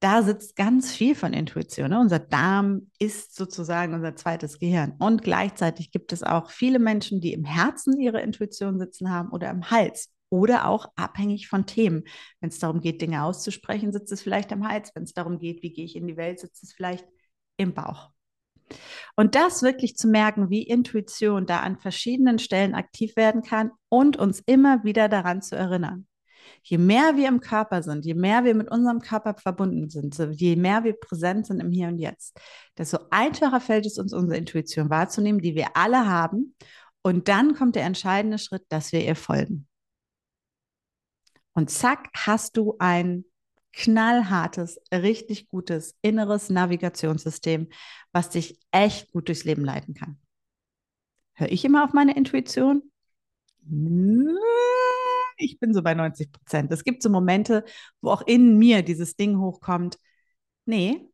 da 0.00 0.22
sitzt 0.22 0.54
ganz 0.56 0.92
viel 0.92 1.14
von 1.14 1.32
Intuition. 1.32 1.90
Ne? 1.90 1.98
Unser 1.98 2.18
Darm 2.18 2.90
ist 2.98 3.34
sozusagen 3.34 3.94
unser 3.94 4.14
zweites 4.16 4.58
Gehirn. 4.58 4.94
Und 4.98 5.22
gleichzeitig 5.22 5.90
gibt 5.92 6.12
es 6.12 6.22
auch 6.22 6.50
viele 6.50 6.78
Menschen, 6.78 7.22
die 7.22 7.32
im 7.32 7.44
Herzen 7.44 7.98
ihre 7.98 8.20
Intuition 8.20 8.78
sitzen 8.78 9.10
haben 9.10 9.30
oder 9.30 9.48
im 9.50 9.70
Hals 9.70 10.12
oder 10.28 10.68
auch 10.68 10.88
abhängig 10.96 11.48
von 11.48 11.64
Themen. 11.64 12.04
Wenn 12.40 12.50
es 12.50 12.58
darum 12.58 12.80
geht, 12.80 13.00
Dinge 13.00 13.22
auszusprechen, 13.22 13.92
sitzt 13.92 14.12
es 14.12 14.20
vielleicht 14.20 14.52
am 14.52 14.68
Hals. 14.68 14.90
Wenn 14.94 15.04
es 15.04 15.14
darum 15.14 15.38
geht, 15.38 15.62
wie 15.62 15.72
gehe 15.72 15.86
ich 15.86 15.96
in 15.96 16.06
die 16.06 16.18
Welt, 16.18 16.38
sitzt 16.38 16.62
es 16.62 16.74
vielleicht 16.74 17.06
im 17.56 17.72
Bauch. 17.72 18.10
Und 19.16 19.34
das 19.34 19.62
wirklich 19.62 19.96
zu 19.96 20.08
merken, 20.08 20.50
wie 20.50 20.62
Intuition 20.62 21.46
da 21.46 21.60
an 21.60 21.78
verschiedenen 21.78 22.38
Stellen 22.38 22.74
aktiv 22.74 23.16
werden 23.16 23.42
kann 23.42 23.70
und 23.88 24.16
uns 24.16 24.42
immer 24.46 24.84
wieder 24.84 25.08
daran 25.08 25.42
zu 25.42 25.56
erinnern. 25.56 26.06
Je 26.62 26.78
mehr 26.78 27.16
wir 27.16 27.28
im 27.28 27.40
Körper 27.40 27.82
sind, 27.82 28.04
je 28.04 28.14
mehr 28.14 28.44
wir 28.44 28.54
mit 28.54 28.70
unserem 28.70 29.00
Körper 29.00 29.34
verbunden 29.34 29.88
sind, 29.90 30.18
je 30.32 30.56
mehr 30.56 30.84
wir 30.84 30.94
präsent 30.94 31.46
sind 31.46 31.60
im 31.60 31.70
Hier 31.70 31.88
und 31.88 31.98
Jetzt, 31.98 32.38
desto 32.78 32.98
einfacher 33.10 33.60
fällt 33.60 33.86
es 33.86 33.98
uns, 33.98 34.12
unsere 34.12 34.38
Intuition 34.38 34.90
wahrzunehmen, 34.90 35.40
die 35.40 35.54
wir 35.54 35.76
alle 35.76 36.06
haben. 36.08 36.54
Und 37.02 37.28
dann 37.28 37.54
kommt 37.54 37.76
der 37.76 37.84
entscheidende 37.84 38.38
Schritt, 38.38 38.64
dass 38.70 38.92
wir 38.92 39.04
ihr 39.04 39.16
folgen. 39.16 39.68
Und 41.52 41.70
zack, 41.70 42.08
hast 42.14 42.56
du 42.56 42.76
ein 42.78 43.24
knallhartes, 43.76 44.80
richtig 44.92 45.48
gutes 45.48 45.96
inneres 46.02 46.50
Navigationssystem, 46.50 47.68
was 48.12 48.30
dich 48.30 48.58
echt 48.70 49.10
gut 49.12 49.28
durchs 49.28 49.44
Leben 49.44 49.64
leiten 49.64 49.94
kann. 49.94 50.18
Höre 51.34 51.50
ich 51.50 51.64
immer 51.64 51.84
auf 51.84 51.92
meine 51.92 52.16
Intuition? 52.16 52.82
Ich 55.36 55.58
bin 55.58 55.74
so 55.74 55.82
bei 55.82 55.94
90 55.94 56.30
Prozent. 56.32 56.70
Es 56.72 56.84
gibt 56.84 57.02
so 57.02 57.10
Momente, 57.10 57.64
wo 58.00 58.10
auch 58.10 58.22
in 58.22 58.58
mir 58.58 58.82
dieses 58.82 59.16
Ding 59.16 59.38
hochkommt. 59.38 59.98
Nee, 60.66 61.10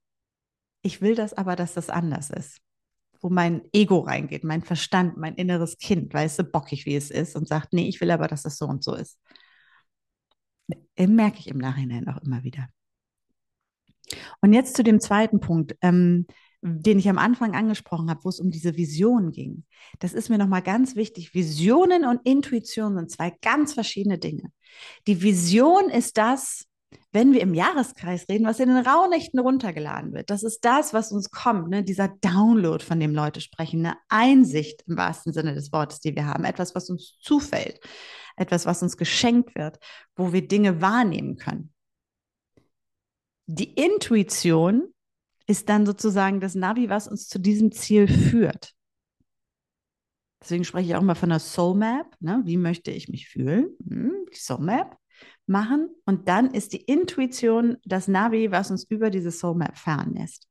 ich 0.83 1.01
will 1.01 1.15
das 1.15 1.33
aber, 1.35 1.57
dass 1.57 1.75
das 1.75 1.91
anders 1.91 2.31
ist. 2.31 2.59
Wo 3.21 3.29
mein 3.29 3.63
Ego 3.73 4.01
reingeht, 4.01 4.45
mein 4.45 4.63
Verstand, 4.63 5.17
mein 5.17 5.35
inneres 5.35 5.79
Kind, 5.79 6.13
weißt 6.15 6.39
du, 6.39 6.45
bockig 6.45 6.87
wie 6.87 6.97
es 6.97 7.11
ist 7.11 7.37
und 7.37 7.49
sagt, 7.49 7.73
nee, 7.73 7.89
ich 7.89 8.01
will 8.01 8.11
aber, 8.11 8.29
dass 8.29 8.43
das 8.43 8.57
so 8.59 8.67
und 8.67 8.83
so 8.83 8.95
ist. 8.95 9.19
Äh, 10.97 11.07
merke 11.07 11.39
ich 11.39 11.49
im 11.49 11.59
Nachhinein 11.59 12.09
auch 12.09 12.23
immer 12.23 12.43
wieder. 12.45 12.69
Und 14.41 14.53
jetzt 14.53 14.77
zu 14.77 14.83
dem 14.83 15.01
zweiten 15.01 15.41
Punkt, 15.41 15.77
ähm, 15.83 16.27
den 16.63 16.99
ich 16.99 17.09
am 17.09 17.19
Anfang 17.19 17.55
angesprochen 17.55 18.11
habe, 18.11 18.25
wo 18.25 18.29
es 18.29 18.41
um 18.41 18.51
diese 18.51 18.77
Vision 18.77 19.31
ging. 19.33 19.65
Das 19.99 20.13
ist 20.13 20.29
mir 20.29 20.39
nochmal 20.39 20.63
ganz 20.63 20.95
wichtig. 20.95 21.35
Visionen 21.35 22.05
und 22.05 22.21
Intuition 22.25 22.97
sind 22.97 23.11
zwei 23.11 23.33
ganz 23.41 23.73
verschiedene 23.73 24.19
Dinge. 24.19 24.53
Die 25.07 25.23
Vision 25.23 25.89
ist 25.89 26.19
das, 26.19 26.67
wenn 27.13 27.33
wir 27.33 27.41
im 27.41 27.55
Jahreskreis 27.55 28.27
reden, 28.29 28.47
was 28.47 28.61
in 28.61 28.69
den 28.69 28.87
Rauhnächten 28.87 29.41
runtergeladen 29.41 30.13
wird. 30.13 30.29
Das 30.29 30.43
ist 30.43 30.65
das, 30.65 30.93
was 30.93 31.13
uns 31.13 31.31
kommt, 31.31 31.69
ne? 31.69 31.83
dieser 31.83 32.09
Download, 32.09 32.85
von 32.85 33.01
dem 33.01 33.15
Leute 33.15 33.41
sprechen, 33.41 33.87
eine 33.87 33.97
Einsicht 34.09 34.85
im 34.87 34.97
wahrsten 34.97 35.33
Sinne 35.33 35.55
des 35.55 35.73
Wortes, 35.73 36.01
die 36.01 36.15
wir 36.15 36.27
haben, 36.27 36.45
etwas, 36.45 36.75
was 36.75 36.91
uns 36.91 37.17
zufällt 37.21 37.81
etwas, 38.41 38.67
was 38.67 38.83
uns 38.83 38.97
geschenkt 38.97 39.55
wird, 39.55 39.79
wo 40.17 40.33
wir 40.33 40.47
Dinge 40.47 40.81
wahrnehmen 40.81 41.37
können. 41.37 41.73
Die 43.47 43.73
Intuition 43.73 44.95
ist 45.47 45.69
dann 45.69 45.85
sozusagen 45.85 46.41
das 46.41 46.55
Navi, 46.55 46.89
was 46.89 47.09
uns 47.09 47.29
zu 47.29 47.39
diesem 47.39 47.73
Ziel 47.73 48.07
führt. 48.09 48.75
Deswegen 50.41 50.65
spreche 50.65 50.89
ich 50.89 50.95
auch 50.95 51.03
mal 51.03 51.15
von 51.15 51.29
der 51.29 51.39
Soul 51.39 51.77
Map. 51.77 52.07
Ne? 52.21 52.41
Wie 52.45 52.57
möchte 52.57 52.91
ich 52.91 53.09
mich 53.09 53.29
fühlen? 53.29 53.77
Hm, 53.87 54.27
die 54.33 54.39
Soul 54.39 54.61
Map 54.61 54.97
machen. 55.47 55.91
Und 56.07 56.29
dann 56.29 56.55
ist 56.55 56.73
die 56.73 56.81
Intuition 56.83 57.77
das 57.85 58.09
Navi, 58.09 58.51
was 58.51 58.71
uns 58.71 58.85
über 58.85 59.11
diese 59.11 59.31
Soul 59.33 59.57
Map 59.57 59.77
fahren 59.77 60.15
lässt. 60.15 60.49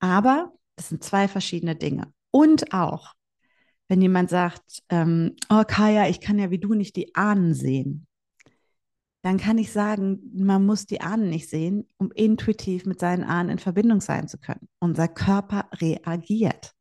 Aber 0.00 0.52
das 0.76 0.90
sind 0.90 1.02
zwei 1.02 1.28
verschiedene 1.28 1.76
Dinge. 1.76 2.12
Und 2.30 2.72
auch, 2.72 3.14
wenn 3.88 4.02
jemand 4.02 4.30
sagt, 4.30 4.82
ähm, 4.90 5.34
oh 5.50 5.64
Kaya, 5.66 6.08
ich 6.08 6.20
kann 6.20 6.38
ja 6.38 6.50
wie 6.50 6.58
du 6.58 6.74
nicht 6.74 6.96
die 6.96 7.14
Ahnen 7.14 7.54
sehen, 7.54 8.06
dann 9.22 9.38
kann 9.38 9.58
ich 9.58 9.72
sagen, 9.72 10.20
man 10.34 10.64
muss 10.64 10.86
die 10.86 11.00
Ahnen 11.00 11.28
nicht 11.28 11.48
sehen, 11.48 11.88
um 11.96 12.12
intuitiv 12.12 12.86
mit 12.86 13.00
seinen 13.00 13.24
Ahnen 13.24 13.50
in 13.50 13.58
Verbindung 13.58 14.00
sein 14.00 14.28
zu 14.28 14.38
können. 14.38 14.68
Unser 14.78 15.08
Körper 15.08 15.68
reagiert. 15.74 16.72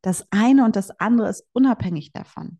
Das 0.00 0.26
eine 0.30 0.64
und 0.64 0.76
das 0.76 0.90
andere 0.98 1.28
ist 1.28 1.46
unabhängig 1.52 2.12
davon. 2.12 2.58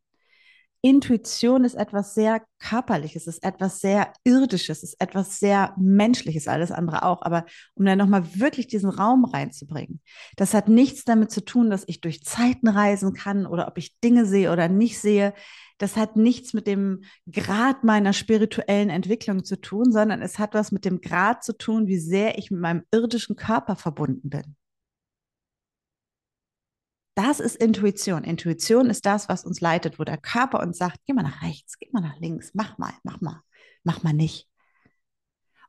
Intuition 0.83 1.65
ist 1.65 1.75
etwas 1.75 2.15
sehr 2.15 2.43
Körperliches, 2.59 3.27
ist 3.27 3.45
etwas 3.45 3.81
sehr 3.81 4.13
Irdisches, 4.25 4.83
ist 4.83 5.01
etwas 5.01 5.39
sehr 5.39 5.75
Menschliches, 5.79 6.49
alles 6.49 6.73
andere 6.73 7.05
auch. 7.05 7.21
Aber 7.23 7.45
um 7.75 7.85
dann 7.85 7.99
nochmal 7.99 8.25
wirklich 8.41 8.67
diesen 8.67 8.89
Raum 8.89 9.25
reinzubringen, 9.27 10.01
das 10.37 10.55
hat 10.55 10.69
nichts 10.69 11.05
damit 11.05 11.31
zu 11.31 11.45
tun, 11.45 11.69
dass 11.69 11.85
ich 11.87 12.01
durch 12.01 12.25
Zeiten 12.25 12.69
reisen 12.69 13.13
kann 13.13 13.47
oder 13.47 13.69
ob 13.69 13.77
ich 13.77 13.99
Dinge 14.01 14.25
sehe 14.25 14.51
oder 14.53 14.69
nicht 14.69 14.99
sehe. 15.01 15.35
Das 15.77 15.97
hat 15.97 16.17
nichts 16.17 16.55
mit 16.55 16.67
dem 16.67 17.03
Grad 17.31 17.85
meiner 17.85 18.13
spirituellen 18.13 18.91
Entwicklung 18.91 19.45
zu 19.45 19.61
tun, 19.61 19.93
sondern 19.93 20.23
es 20.23 20.39
hat 20.39 20.55
was 20.55 20.73
mit 20.73 20.85
dem 20.85 21.01
Grad 21.01 21.45
zu 21.45 21.57
tun, 21.57 21.87
wie 21.89 21.99
sehr 21.99 22.39
ich 22.39 22.51
mit 22.51 22.61
meinem 22.61 22.85
irdischen 22.91 23.37
Körper 23.37 23.77
verbunden 23.77 24.31
bin. 24.31 24.57
Das 27.23 27.39
ist 27.39 27.57
Intuition. 27.57 28.25
Intuition 28.25 28.89
ist 28.89 29.05
das, 29.05 29.29
was 29.29 29.45
uns 29.45 29.61
leitet, 29.61 29.99
wo 29.99 30.05
der 30.05 30.17
Körper 30.17 30.61
uns 30.61 30.79
sagt, 30.79 31.01
geh 31.05 31.13
mal 31.13 31.23
nach 31.23 31.43
rechts, 31.43 31.79
geh 31.79 31.91
mal 31.93 32.01
nach 32.01 32.19
links, 32.19 32.53
mach 32.55 32.79
mal, 32.79 32.95
mach 33.03 33.21
mal, 33.21 33.43
mach 33.85 34.03
mal 34.03 34.15
nicht. 34.15 34.49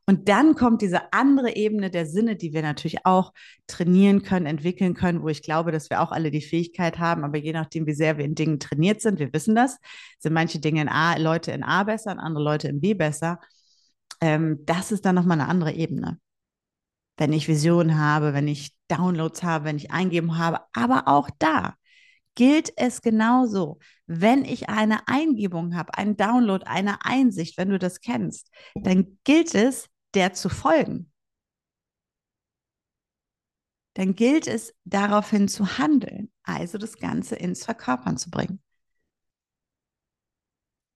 Und 0.05 0.29
dann 0.29 0.55
kommt 0.55 0.81
diese 0.81 1.12
andere 1.12 1.58
Ebene 1.58 1.89
der 1.91 2.05
Sinne, 2.05 2.38
die 2.38 2.53
wir 2.53 2.62
natürlich 2.62 3.05
auch 3.05 3.34
trainieren 3.67 4.24
können, 4.24 4.46
entwickeln 4.46 4.93
können, 4.93 5.24
wo 5.24 5.27
ich 5.27 5.43
glaube, 5.43 5.74
dass 5.74 5.89
wir 5.89 6.00
auch 6.00 6.13
alle 6.13 6.31
die 6.31 6.39
Fähigkeit 6.39 7.00
haben, 7.00 7.25
aber 7.25 7.38
je 7.38 7.51
nachdem, 7.51 7.86
wie 7.86 7.93
sehr 7.96 8.17
wir 8.17 8.24
in 8.24 8.36
Dingen 8.36 8.62
trainiert 8.62 9.01
sind, 9.01 9.20
wir 9.20 9.34
wissen 9.34 9.53
das, 9.53 9.77
sind 10.20 10.31
manche 10.31 10.60
Dinge 10.60 10.81
in 10.84 10.88
A, 10.88 11.17
Leute 11.17 11.51
in 11.51 11.63
A 11.63 11.84
besser 11.84 12.13
und 12.13 12.20
andere 12.20 12.46
Leute 12.46 12.70
in 12.70 12.79
B 12.79 12.93
besser. 12.93 13.41
Ähm, 14.22 14.60
das 14.65 14.93
ist 14.93 15.05
dann 15.05 15.15
nochmal 15.15 15.41
eine 15.41 15.50
andere 15.50 15.74
Ebene 15.74 16.17
wenn 17.22 17.34
ich 17.34 17.48
Visionen 17.48 18.00
habe, 18.00 18.34
wenn 18.34 18.48
ich 18.48 18.74
Downloads 18.88 19.44
habe, 19.44 19.66
wenn 19.66 19.78
ich 19.78 19.92
Eingeben 19.92 20.40
habe. 20.40 20.62
Aber 20.74 21.08
auch 21.08 21.30
da 21.38 21.75
gilt 22.34 22.74
es 22.78 23.04
genauso. 23.04 23.78
Wenn 24.08 24.44
ich 24.44 24.70
eine 24.70 25.08
Eingebung 25.08 25.75
habe, 25.75 25.94
einen 25.94 26.18
Download, 26.18 26.66
eine 26.66 27.06
Einsicht, 27.06 27.60
wenn 27.60 27.70
du 27.70 27.78
das 27.78 28.01
kennst, 28.01 28.50
dann 28.74 29.20
gilt 29.24 29.54
es, 29.54 29.88
der 30.16 30.34
zu 30.34 30.50
folgen. 30.50 31.12
Dann 33.94 34.16
gilt 34.16 34.48
es, 34.48 34.74
daraufhin 34.86 35.48
zu 35.48 35.78
handeln, 35.78 36.32
also 36.42 36.80
das 36.80 36.98
Ganze 36.98 37.36
ins 37.36 37.63
Verkörpern 37.63 38.18
zu 38.18 38.32
bringen. 38.32 38.63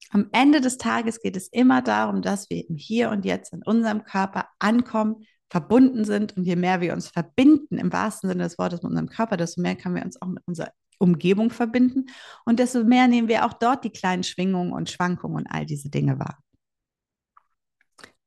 Am 0.09 0.29
Ende 0.31 0.59
des 0.59 0.79
Tages 0.79 1.21
geht 1.21 1.37
es 1.37 1.49
immer 1.49 1.83
darum, 1.83 2.23
dass 2.23 2.49
wir 2.49 2.67
im 2.67 2.77
Hier 2.77 3.11
und 3.11 3.25
Jetzt 3.25 3.53
in 3.53 3.61
unserem 3.61 4.05
Körper 4.05 4.47
ankommen, 4.57 5.27
verbunden 5.49 6.05
sind. 6.05 6.35
Und 6.37 6.43
je 6.43 6.55
mehr 6.55 6.81
wir 6.81 6.93
uns 6.93 7.09
verbinden, 7.09 7.77
im 7.77 7.91
wahrsten 7.91 8.29
Sinne 8.29 8.43
des 8.43 8.57
Wortes 8.57 8.81
mit 8.81 8.89
unserem 8.89 9.09
Körper, 9.09 9.37
desto 9.37 9.61
mehr 9.61 9.75
können 9.75 9.95
wir 9.95 10.05
uns 10.05 10.21
auch 10.21 10.27
mit 10.27 10.43
unserer 10.45 10.71
Umgebung 10.97 11.49
verbinden. 11.49 12.05
Und 12.45 12.59
desto 12.59 12.83
mehr 12.83 13.07
nehmen 13.07 13.27
wir 13.27 13.45
auch 13.45 13.53
dort 13.53 13.83
die 13.83 13.91
kleinen 13.91 14.23
Schwingungen 14.23 14.73
und 14.73 14.89
Schwankungen 14.89 15.37
und 15.37 15.47
all 15.47 15.65
diese 15.65 15.89
Dinge 15.89 16.19
wahr. 16.19 16.39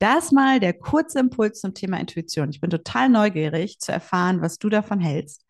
Das 0.00 0.30
mal 0.30 0.60
der 0.60 0.74
kurze 0.74 1.18
Impuls 1.18 1.60
zum 1.60 1.74
Thema 1.74 1.98
Intuition. 1.98 2.50
Ich 2.50 2.60
bin 2.60 2.70
total 2.70 3.08
neugierig 3.08 3.80
zu 3.80 3.90
erfahren, 3.90 4.40
was 4.40 4.58
du 4.58 4.68
davon 4.68 5.00
hältst 5.00 5.44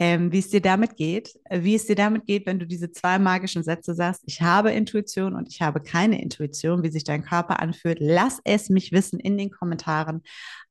ähm, 0.00 0.32
wie 0.32 0.38
es 0.38 0.48
dir 0.48 0.62
damit 0.62 0.96
geht, 0.96 1.38
äh, 1.44 1.62
wie 1.62 1.74
es 1.74 1.86
dir 1.86 1.94
damit 1.94 2.24
geht, 2.24 2.46
wenn 2.46 2.58
du 2.58 2.66
diese 2.66 2.90
zwei 2.90 3.18
magischen 3.18 3.62
Sätze 3.62 3.94
sagst, 3.94 4.22
ich 4.26 4.40
habe 4.40 4.72
Intuition 4.72 5.34
und 5.34 5.46
ich 5.46 5.60
habe 5.60 5.80
keine 5.80 6.22
Intuition, 6.22 6.82
wie 6.82 6.88
sich 6.88 7.04
dein 7.04 7.22
Körper 7.22 7.60
anfühlt. 7.60 7.98
Lass 8.00 8.40
es 8.44 8.70
mich 8.70 8.92
wissen 8.92 9.20
in 9.20 9.36
den 9.36 9.50
Kommentaren 9.50 10.22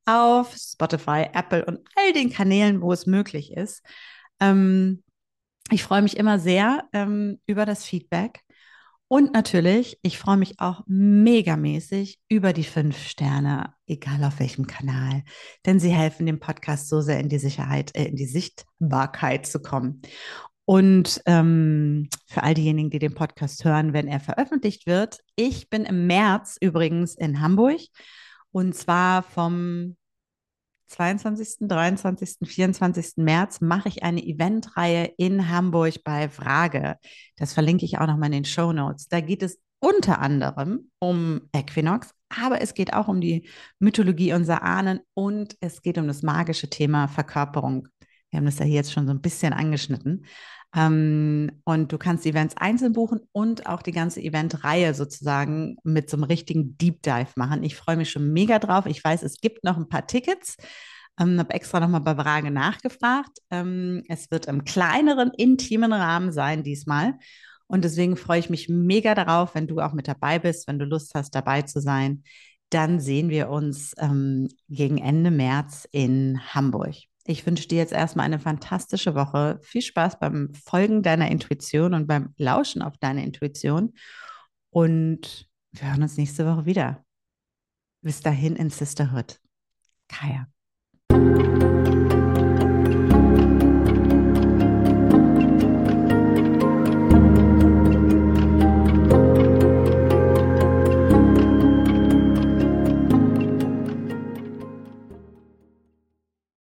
auf 0.04 0.56
Spotify, 0.56 1.26
Apple 1.32 1.64
und 1.64 1.78
all 1.94 2.12
den 2.12 2.30
Kanälen, 2.30 2.82
wo 2.82 2.92
es 2.92 3.06
möglich 3.06 3.52
ist. 3.52 3.82
Ähm, 4.40 5.04
ich 5.70 5.84
freue 5.84 6.02
mich 6.02 6.16
immer 6.16 6.40
sehr 6.40 6.88
ähm, 6.92 7.38
über 7.46 7.64
das 7.66 7.84
Feedback. 7.84 8.40
Und 9.12 9.32
natürlich, 9.32 9.98
ich 10.02 10.18
freue 10.18 10.36
mich 10.36 10.60
auch 10.60 10.84
megamäßig 10.86 12.20
über 12.28 12.52
die 12.52 12.62
fünf 12.62 12.96
Sterne, 12.96 13.74
egal 13.88 14.22
auf 14.22 14.38
welchem 14.38 14.68
Kanal, 14.68 15.24
denn 15.66 15.80
sie 15.80 15.90
helfen 15.90 16.26
dem 16.26 16.38
Podcast 16.38 16.88
so 16.88 17.00
sehr 17.00 17.18
in 17.18 17.28
die 17.28 17.40
Sicherheit, 17.40 17.90
äh, 17.96 18.04
in 18.04 18.14
die 18.14 18.28
Sichtbarkeit 18.28 19.46
zu 19.46 19.60
kommen. 19.60 20.00
Und 20.64 21.20
ähm, 21.26 22.08
für 22.28 22.44
all 22.44 22.54
diejenigen, 22.54 22.90
die 22.90 23.00
den 23.00 23.16
Podcast 23.16 23.64
hören, 23.64 23.92
wenn 23.94 24.06
er 24.06 24.20
veröffentlicht 24.20 24.86
wird, 24.86 25.18
ich 25.34 25.68
bin 25.68 25.86
im 25.86 26.06
März 26.06 26.56
übrigens 26.60 27.16
in 27.16 27.40
Hamburg 27.40 27.80
und 28.52 28.76
zwar 28.76 29.24
vom 29.24 29.96
22., 30.90 31.68
23., 31.68 32.36
24. 32.44 33.12
März 33.16 33.60
mache 33.60 33.88
ich 33.88 34.02
eine 34.02 34.22
Eventreihe 34.22 35.12
in 35.16 35.48
Hamburg 35.48 36.02
bei 36.04 36.28
Frage. 36.28 36.96
Das 37.36 37.52
verlinke 37.52 37.84
ich 37.84 37.98
auch 37.98 38.06
nochmal 38.06 38.26
in 38.26 38.42
den 38.42 38.44
Show 38.44 38.72
Notes. 38.72 39.08
Da 39.08 39.20
geht 39.20 39.42
es 39.42 39.60
unter 39.78 40.20
anderem 40.20 40.90
um 40.98 41.42
Equinox, 41.52 42.10
aber 42.28 42.60
es 42.60 42.74
geht 42.74 42.92
auch 42.92 43.08
um 43.08 43.20
die 43.20 43.48
Mythologie 43.78 44.34
unserer 44.34 44.62
Ahnen 44.62 45.00
und 45.14 45.56
es 45.60 45.80
geht 45.82 45.96
um 45.96 46.06
das 46.06 46.22
magische 46.22 46.68
Thema 46.68 47.08
Verkörperung. 47.08 47.88
Wir 48.30 48.38
haben 48.38 48.46
das 48.46 48.58
ja 48.58 48.64
hier 48.64 48.74
jetzt 48.74 48.92
schon 48.92 49.06
so 49.06 49.12
ein 49.12 49.22
bisschen 49.22 49.52
angeschnitten. 49.52 50.26
Ähm, 50.74 51.50
und 51.64 51.90
du 51.92 51.98
kannst 51.98 52.26
Events 52.26 52.56
einzeln 52.56 52.92
buchen 52.92 53.20
und 53.32 53.66
auch 53.66 53.82
die 53.82 53.92
ganze 53.92 54.20
Eventreihe 54.20 54.94
sozusagen 54.94 55.76
mit 55.82 56.08
so 56.08 56.16
einem 56.16 56.24
richtigen 56.24 56.78
Deep 56.78 57.02
Dive 57.02 57.32
machen. 57.36 57.64
Ich 57.64 57.74
freue 57.74 57.96
mich 57.96 58.10
schon 58.10 58.32
mega 58.32 58.58
drauf. 58.58 58.86
Ich 58.86 59.02
weiß, 59.02 59.22
es 59.22 59.40
gibt 59.40 59.64
noch 59.64 59.76
ein 59.76 59.88
paar 59.88 60.06
Tickets. 60.06 60.56
Ähm, 61.18 61.38
habe 61.38 61.54
extra 61.54 61.80
nochmal 61.80 62.00
bei 62.00 62.14
Frage 62.14 62.50
nachgefragt. 62.50 63.38
Ähm, 63.50 64.04
es 64.08 64.30
wird 64.30 64.46
im 64.46 64.64
kleineren, 64.64 65.32
intimen 65.36 65.92
Rahmen 65.92 66.32
sein 66.32 66.62
diesmal. 66.62 67.14
Und 67.66 67.84
deswegen 67.84 68.16
freue 68.16 68.40
ich 68.40 68.50
mich 68.50 68.68
mega 68.68 69.14
darauf, 69.14 69.54
wenn 69.54 69.66
du 69.66 69.80
auch 69.80 69.92
mit 69.92 70.08
dabei 70.08 70.38
bist, 70.38 70.66
wenn 70.68 70.78
du 70.78 70.84
Lust 70.84 71.14
hast, 71.14 71.34
dabei 71.34 71.62
zu 71.62 71.80
sein. 71.80 72.24
Dann 72.70 73.00
sehen 73.00 73.28
wir 73.28 73.48
uns 73.50 73.94
ähm, 73.98 74.48
gegen 74.68 74.98
Ende 74.98 75.30
März 75.30 75.88
in 75.90 76.40
Hamburg. 76.54 77.09
Ich 77.30 77.46
wünsche 77.46 77.68
dir 77.68 77.78
jetzt 77.78 77.92
erstmal 77.92 78.26
eine 78.26 78.40
fantastische 78.40 79.14
Woche. 79.14 79.60
Viel 79.62 79.82
Spaß 79.82 80.18
beim 80.18 80.52
Folgen 80.52 81.04
deiner 81.04 81.30
Intuition 81.30 81.94
und 81.94 82.08
beim 82.08 82.34
Lauschen 82.38 82.82
auf 82.82 82.98
deine 82.98 83.24
Intuition. 83.24 83.94
Und 84.70 85.48
wir 85.70 85.90
hören 85.90 86.02
uns 86.02 86.16
nächste 86.16 86.44
Woche 86.44 86.66
wieder. 86.66 87.04
Bis 88.02 88.20
dahin 88.20 88.56
in 88.56 88.68
Sisterhood. 88.68 89.38
Kaya. 90.08 90.48